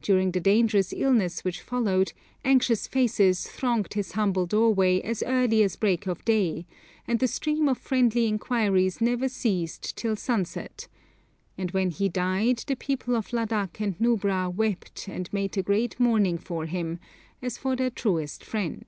During 0.00 0.30
the 0.30 0.40
dangerous 0.40 0.94
illness 0.96 1.44
which 1.44 1.60
followed, 1.60 2.14
anxious 2.42 2.86
faces 2.86 3.46
thronged 3.46 3.92
his 3.92 4.12
humble 4.12 4.46
doorway 4.46 5.02
as 5.02 5.22
early 5.24 5.62
as 5.62 5.76
break 5.76 6.06
of 6.06 6.24
day, 6.24 6.64
and 7.06 7.18
the 7.20 7.28
stream 7.28 7.68
of 7.68 7.76
friendly 7.76 8.24
inquiries 8.26 9.02
never 9.02 9.28
ceased 9.28 9.94
till 9.94 10.16
sunset, 10.16 10.88
and 11.58 11.70
when 11.72 11.90
he 11.90 12.08
died 12.08 12.64
the 12.66 12.76
people 12.76 13.14
of 13.14 13.30
Ladak 13.34 13.78
and 13.78 13.94
Nubra 14.00 14.48
wept 14.48 15.06
and 15.06 15.30
'made 15.34 15.58
a 15.58 15.62
great 15.62 16.00
mourning 16.00 16.38
for 16.38 16.64
him,' 16.64 16.98
as 17.42 17.58
for 17.58 17.76
their 17.76 17.90
truest 17.90 18.42
friend. 18.42 18.86